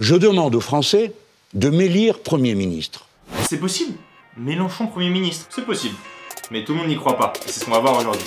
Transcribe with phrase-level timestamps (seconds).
[0.00, 1.12] Je demande aux Français
[1.54, 3.06] de m'élire Premier ministre.
[3.48, 3.96] C'est possible
[4.36, 5.94] Mélenchon Premier ministre, c'est possible.
[6.50, 8.26] Mais tout le monde n'y croit pas, c'est ce qu'on va voir aujourd'hui.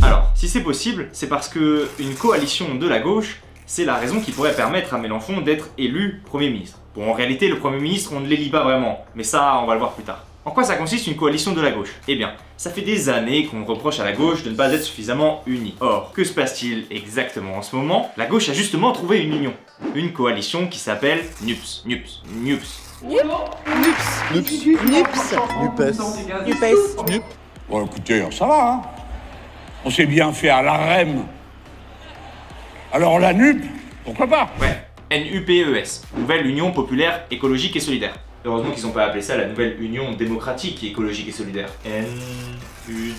[0.00, 4.20] Alors, si c'est possible, c'est parce que une coalition de la gauche, c'est la raison
[4.20, 6.78] qui pourrait permettre à Mélenchon d'être élu Premier ministre.
[6.94, 9.72] Bon, en réalité, le Premier ministre, on ne l'élit pas vraiment, mais ça, on va
[9.72, 10.24] le voir plus tard.
[10.46, 11.90] En quoi ça consiste une coalition de la gauche?
[12.06, 14.84] Eh bien, ça fait des années qu'on reproche à la gauche de ne pas être
[14.84, 15.74] suffisamment unie.
[15.80, 18.12] Or, que se passe-t-il exactement en ce moment?
[18.16, 19.54] La gauche a justement trouvé une union.
[19.96, 21.82] Une coalition qui s'appelle NUPS.
[21.84, 22.22] NUPS.
[22.32, 22.80] NUPS.
[23.02, 23.24] Nups.
[24.32, 24.46] Nupes.
[27.10, 27.24] Nupes.
[27.68, 28.82] Bon, écoutez, ça va, hein?
[29.84, 31.24] On s'est bien fait à la REM.
[32.92, 33.64] Alors la NUP,
[34.04, 34.50] pourquoi pas?
[34.60, 38.14] Ouais, NUPES, Nouvelle Union Populaire Écologique et Solidaire.
[38.44, 41.68] Heureusement qu'ils n'ont pas appelé ça la Nouvelle Union Démocratique Écologique et Solidaire.
[41.84, 43.14] NUD.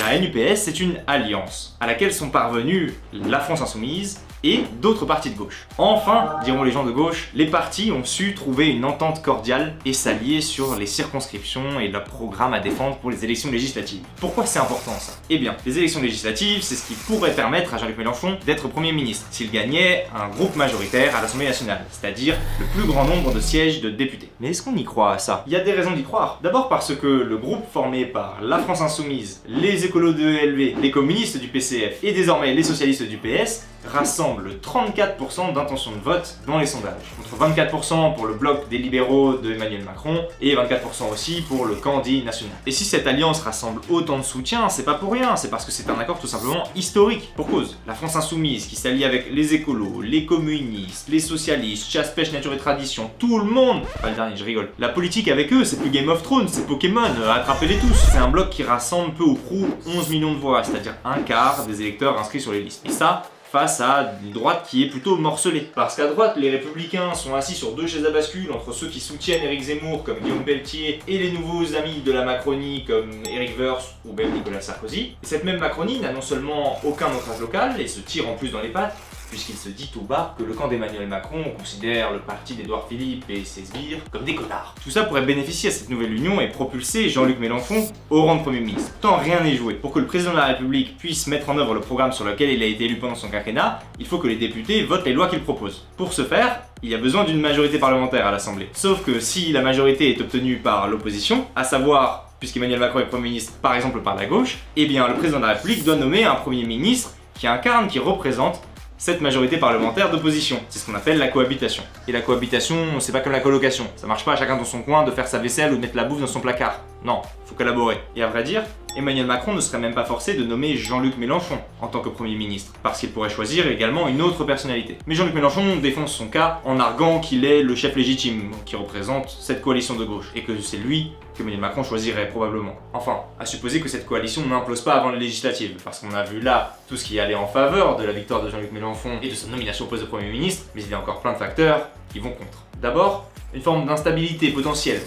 [0.00, 5.30] La NUPS, c'est une alliance à laquelle sont parvenus la France Insoumise et d'autres partis
[5.30, 5.66] de gauche.
[5.78, 9.92] Enfin, diront les gens de gauche, les partis ont su trouver une entente cordiale et
[9.92, 14.02] s'allier sur les circonscriptions et le programme à défendre pour les élections législatives.
[14.20, 15.12] Pourquoi c'est important ça?
[15.30, 18.92] Eh bien, les élections législatives, c'est ce qui pourrait permettre à Jean-Luc Mélenchon d'être Premier
[18.92, 23.40] ministre s'il gagnait un groupe majoritaire à l'Assemblée nationale, c'est-à-dire le plus grand nombre de
[23.40, 24.30] sièges de députés.
[24.40, 25.44] Mais est-ce qu'on y croit à ça?
[25.46, 26.38] Il y a des raisons d'y croire.
[26.42, 30.90] D'abord parce que le groupe formé par la France Insoumise, les écolos de ELV, les
[30.90, 36.58] communistes du PCF et désormais les socialistes du PS rassemble 34% d'intention de vote dans
[36.58, 36.94] les sondages.
[37.30, 41.74] Contre 24% pour le bloc des libéraux de Emmanuel Macron et 24% aussi pour le
[41.74, 42.54] Candy national.
[42.66, 45.72] Et si cette alliance rassemble autant de soutien, c'est pas pour rien, c'est parce que
[45.72, 47.32] c'est un accord tout simplement historique.
[47.36, 52.10] Pour cause, la France insoumise qui s'allie avec les écolos, les communistes, les socialistes, chasse,
[52.10, 54.70] pêche, nature et tradition, tout le monde Pas le dernier, je rigole.
[54.78, 58.18] La politique avec eux, c'est plus Game of Thrones, c'est Pokémon, euh, attrapez-les tous C'est
[58.18, 61.80] un bloc qui rassemble peu ou prou 11 millions de voix, c'est-à-dire un quart des
[61.80, 62.82] électeurs inscrits sur les listes.
[62.86, 65.70] Et ça, face à une droite qui est plutôt morcelée.
[65.74, 68.98] Parce qu'à droite, les républicains sont assis sur deux chaises à bascule entre ceux qui
[68.98, 73.58] soutiennent Éric Zemmour comme Guillaume Pelletier et les nouveaux amis de la Macronie comme Éric
[73.58, 75.16] Woerth ou même Nicolas Sarkozy.
[75.22, 78.48] Et cette même Macronie n'a non seulement aucun ancrage local et se tire en plus
[78.48, 78.96] dans les pattes,
[79.32, 83.24] puisqu'il se dit tout bas que le camp d'Emmanuel Macron considère le parti d'Edouard Philippe
[83.30, 84.74] et ses sbires comme des connards.
[84.84, 88.42] Tout ça pourrait bénéficier à cette nouvelle union et propulser Jean-Luc Mélenchon au rang de
[88.42, 88.92] Premier ministre.
[89.00, 89.72] Tant rien n'est joué.
[89.72, 92.50] Pour que le président de la République puisse mettre en œuvre le programme sur lequel
[92.50, 95.28] il a été élu pendant son quinquennat, il faut que les députés votent les lois
[95.28, 95.86] qu'il propose.
[95.96, 98.68] Pour ce faire, il y a besoin d'une majorité parlementaire à l'Assemblée.
[98.74, 103.30] Sauf que si la majorité est obtenue par l'opposition, à savoir puisqu'Emmanuel Macron est Premier
[103.30, 106.24] ministre par exemple par la gauche, eh bien le président de la République doit nommer
[106.24, 108.60] un Premier ministre qui incarne, qui représente
[109.02, 110.60] cette majorité parlementaire d'opposition.
[110.68, 111.82] C'est ce qu'on appelle la cohabitation.
[112.06, 113.84] Et la cohabitation, c'est pas comme la colocation.
[113.96, 115.96] Ça marche pas à chacun dans son coin de faire sa vaisselle ou de mettre
[115.96, 116.78] la bouffe dans son placard.
[117.04, 117.98] Non, faut collaborer.
[118.14, 118.62] Et à vrai dire,
[118.96, 122.36] Emmanuel Macron ne serait même pas forcé de nommer Jean-Luc Mélenchon en tant que Premier
[122.36, 124.98] ministre, parce qu'il pourrait choisir également une autre personnalité.
[125.06, 129.30] Mais Jean-Luc Mélenchon défonce son cas en arguant qu'il est le chef légitime qui représente
[129.30, 132.74] cette coalition de gauche, et que c'est lui qu'Emmanuel Macron choisirait probablement.
[132.92, 136.40] Enfin, à supposer que cette coalition n'implose pas avant les législatives, parce qu'on a vu
[136.40, 139.34] là tout ce qui allait en faveur de la victoire de Jean-Luc Mélenchon et de
[139.34, 141.88] sa nomination au poste de Premier ministre, mais il y a encore plein de facteurs
[142.12, 142.58] qui vont contre.
[142.80, 145.00] D'abord, une forme d'instabilité potentielle,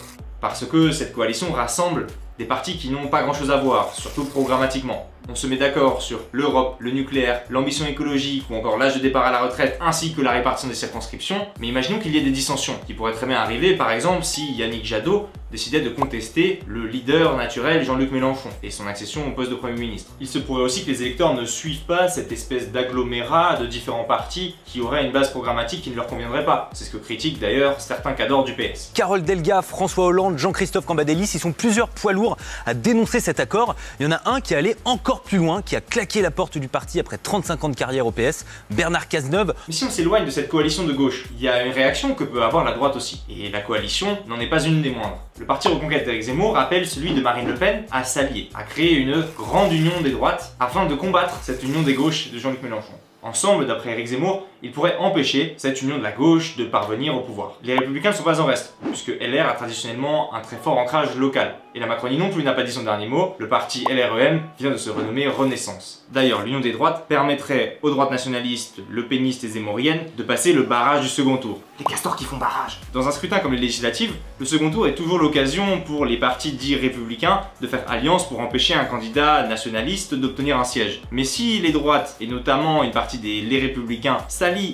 [0.47, 2.05] parce que cette coalition rassemble
[2.37, 5.09] des partis qui n'ont pas grand chose à voir, surtout programmatiquement.
[5.27, 9.25] On se met d'accord sur l'Europe, le nucléaire, l'ambition écologique ou encore l'âge de départ
[9.25, 12.31] à la retraite ainsi que la répartition des circonscriptions, mais imaginons qu'il y ait des
[12.31, 16.85] dissensions qui pourraient très bien arriver par exemple si Yannick Jadot décidait de contester le
[16.85, 20.11] leader naturel Jean-Luc Mélenchon et son accession au poste de Premier ministre.
[20.19, 24.03] Il se pourrait aussi que les électeurs ne suivent pas cette espèce d'agglomérat de différents
[24.03, 26.69] partis qui auraient une base programmatique qui ne leur conviendrait pas.
[26.73, 28.91] C'est ce que critiquent d'ailleurs certains cadors du PS.
[28.93, 33.75] Carole Delga, François Hollande, Jean-Christophe Cambadélis, ils sont plusieurs poids lourds à dénoncer cet accord.
[33.99, 34.75] Il y en a un qui est allé
[35.21, 38.11] plus loin, qui a claqué la porte du parti après 35 ans de carrière au
[38.11, 39.53] PS, Bernard Cazeneuve.
[39.67, 42.23] Mais si on s'éloigne de cette coalition de gauche, il y a une réaction que
[42.23, 43.23] peut avoir la droite aussi.
[43.29, 45.19] Et la coalition n'en est pas une des moindres.
[45.39, 48.93] Le parti Reconquête avec Zemmour rappelle celui de Marine Le Pen à s'allier, à créer
[48.93, 52.93] une grande union des droites afin de combattre cette union des gauches de Jean-Luc Mélenchon.
[53.25, 57.21] Ensemble, d'après Eric Zemmour, ils pourraient empêcher cette union de la gauche de parvenir au
[57.21, 57.53] pouvoir.
[57.63, 61.15] Les républicains ne sont pas en reste, puisque LR a traditionnellement un très fort ancrage
[61.15, 61.55] local.
[61.75, 64.71] Et la Macronie non plus n'a pas dit son dernier mot, le parti LREM vient
[64.71, 66.05] de se renommer Renaissance.
[66.09, 70.63] D'ailleurs, l'union des droites permettrait aux droites nationalistes, le péniste et zémoriennes de passer le
[70.63, 71.59] barrage du second tour.
[71.79, 74.95] Les castors qui font barrage Dans un scrutin comme les législatives, le second tour est
[74.95, 80.15] toujours l'occasion pour les partis dits républicains de faire alliance pour empêcher un candidat nationaliste
[80.15, 81.01] d'obtenir un siège.
[81.11, 84.19] Mais si les droites, et notamment une partie des les républicains,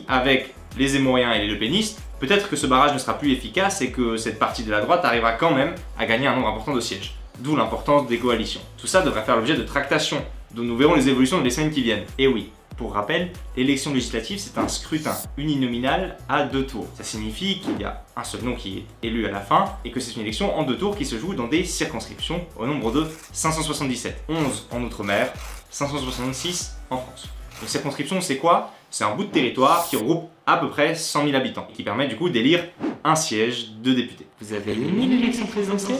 [0.08, 3.92] avec les zémoriens et les lepénistes, peut-être que ce barrage ne sera plus efficace et
[3.92, 6.82] que cette partie de la droite arrivera quand même à gagner un nombre important de
[6.82, 7.16] sièges.
[7.40, 8.62] D'où l'importance des coalitions.
[8.78, 10.24] Tout ça devrait faire l'objet de tractations,
[10.54, 12.06] dont nous verrons les évolutions dans les semaines qui viennent.
[12.18, 16.88] Et oui, Pour rappel, l'élection législative, c'est un scrutin uninominal à deux tours.
[16.96, 19.92] Ça signifie qu'il y a un seul nom qui est élu à la fin et
[19.92, 22.92] que c'est une élection en deux tours qui se joue dans des circonscriptions au nombre
[22.92, 24.24] de 577.
[24.30, 25.32] 11 en Outre-mer,
[25.70, 27.28] 566 en France.
[27.62, 28.74] Une circonscription, c'est quoi?
[28.94, 31.82] C'est un bout de territoire qui regroupe à peu près 100 000 habitants et qui
[31.82, 32.66] permet du coup d'élire
[33.06, 34.28] un siège de député.
[34.42, 35.96] Vous avez aimé l'élection présidentielle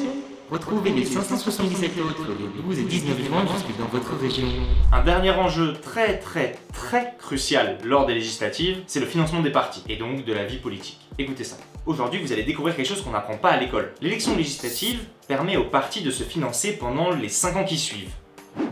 [0.52, 4.46] Retrouvez les 577 autres les 12 et 19 juin jusque dans votre région.
[4.92, 9.84] Un dernier enjeu très très très crucial lors des législatives, c'est le financement des partis
[9.88, 11.00] et donc de la vie politique.
[11.18, 11.56] Écoutez ça.
[11.86, 13.94] Aujourd'hui, vous allez découvrir quelque chose qu'on n'apprend pas à l'école.
[14.02, 15.00] L'élection législative
[15.30, 18.12] permet aux partis de se financer pendant les 5 ans qui suivent.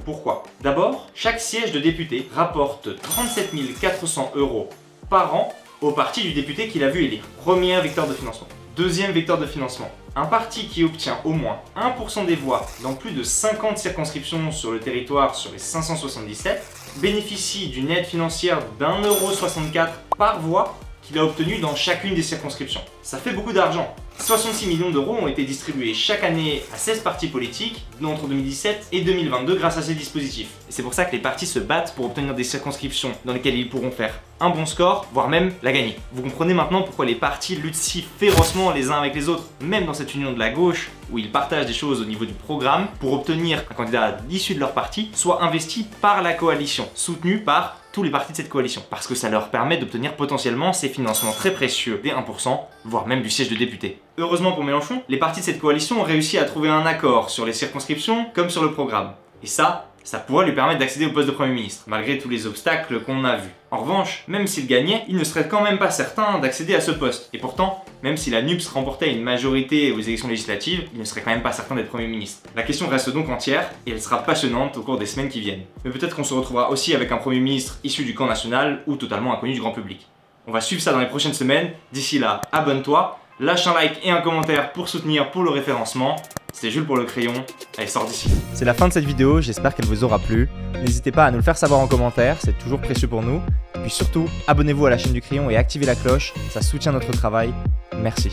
[0.06, 0.44] Pourquoi?
[0.62, 4.70] D'abord, chaque siège de député rapporte 37 400 euros
[5.10, 7.24] par an au parti du député qu'il a vu élire.
[7.44, 8.48] Premier vecteur de financement.
[8.76, 9.90] Deuxième vecteur de financement.
[10.16, 14.72] Un parti qui obtient au moins 1% des voix dans plus de 50 circonscriptions sur
[14.72, 16.62] le territoire sur les 577
[16.98, 20.78] bénéficie d'une aide financière d'un euro 64 par voix
[21.10, 22.82] qu'il a obtenu dans chacune des circonscriptions.
[23.02, 23.96] Ça fait beaucoup d'argent.
[24.20, 29.02] 66 millions d'euros ont été distribués chaque année à 16 partis politiques entre 2017 et
[29.02, 30.50] 2022 grâce à ces dispositifs.
[30.70, 33.70] C'est pour ça que les partis se battent pour obtenir des circonscriptions dans lesquelles ils
[33.70, 35.98] pourront faire un bon score, voire même la gagner.
[36.12, 39.86] Vous comprenez maintenant pourquoi les partis luttent si férocement les uns avec les autres, même
[39.86, 42.88] dans cette union de la gauche, où ils partagent des choses au niveau du programme,
[43.00, 47.79] pour obtenir un candidat issu de leur parti soit investi par la coalition, soutenu par
[47.92, 51.32] tous les partis de cette coalition, parce que ça leur permet d'obtenir potentiellement ces financements
[51.32, 54.00] très précieux des 1%, voire même du siège de député.
[54.18, 57.46] Heureusement pour Mélenchon, les partis de cette coalition ont réussi à trouver un accord sur
[57.46, 59.14] les circonscriptions comme sur le programme.
[59.42, 62.48] Et ça, ça pourrait lui permettre d'accéder au poste de Premier ministre, malgré tous les
[62.48, 63.50] obstacles qu'on a vus.
[63.72, 66.92] En revanche, même s'il gagnait, il ne serait quand même pas certain d'accéder à ce
[66.92, 67.30] poste.
[67.34, 71.22] Et pourtant, même si la NUPS remportait une majorité aux élections législatives, il ne serait
[71.22, 72.50] quand même pas certain d'être Premier ministre.
[72.56, 75.64] La question reste donc entière, et elle sera passionnante au cours des semaines qui viennent.
[75.84, 78.96] Mais peut-être qu'on se retrouvera aussi avec un Premier ministre issu du camp national, ou
[78.96, 80.08] totalement inconnu du grand public.
[80.48, 81.72] On va suivre ça dans les prochaines semaines.
[81.92, 86.16] D'ici là, abonne-toi, lâche un like et un commentaire pour soutenir pour le référencement.
[86.54, 87.34] C'était Jules pour le crayon,
[87.78, 88.30] allez sort d'ici.
[88.54, 90.50] C'est la fin de cette vidéo, j'espère qu'elle vous aura plu.
[90.82, 93.42] N'hésitez pas à nous le faire savoir en commentaire, c'est toujours précieux pour nous.
[93.82, 97.12] Puis surtout, abonnez-vous à la chaîne du crayon et activez la cloche, ça soutient notre
[97.12, 97.54] travail.
[98.02, 98.32] Merci.